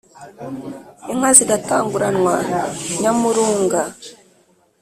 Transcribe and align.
inka 1.11 1.29
zigatanguranwa 1.37 2.35
nyamurunga. 3.01 3.81